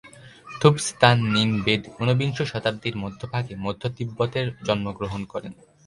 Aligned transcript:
থুব-ব্স্তান-ন্যিন-ব্যেদ 0.51 1.83
ঊনবিংশ 1.99 2.37
শতাব্দীর 2.41 2.95
মধ্যভাগে 2.97 3.53
মধ্য 3.55 3.81
তিব্বতের 3.97 4.47
জন্মগ্রহণ 4.67 5.21
করেন। 5.25 5.53